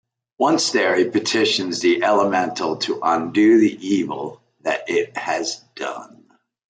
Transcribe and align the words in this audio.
Once 0.39 0.71
there, 0.71 0.95
he 0.95 1.05
petitions 1.07 1.79
the 1.81 2.03
elemental 2.03 2.77
to 2.77 2.99
undo 3.03 3.59
the 3.59 3.87
evil 3.87 4.41
that 4.61 4.89
it 4.89 5.15
has 5.15 5.57
done. 5.75 6.23